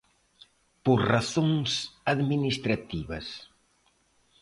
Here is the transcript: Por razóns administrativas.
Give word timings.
Por 0.83 0.99
razóns 1.13 1.71
administrativas. 2.13 3.27